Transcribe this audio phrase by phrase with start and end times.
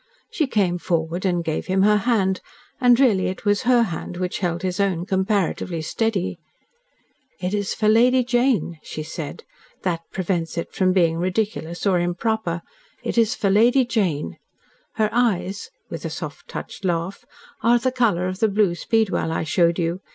[0.31, 2.41] She came forward and gave him her hand,
[2.79, 6.39] and really it was HER hand which held his own comparatively steady.
[7.39, 9.43] "It is for Lady Jane," she said.
[9.83, 12.63] "That prevents it from being ridiculous or improper.
[13.03, 14.37] It is for Lady Jane.
[14.93, 17.23] Her eyes," with a soft touched laugh,
[17.61, 19.99] "are the colour of the blue speedwell I showed you.